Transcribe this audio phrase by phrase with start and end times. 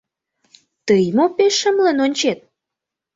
[0.85, 2.39] Тый мо пеш шымлен ончет?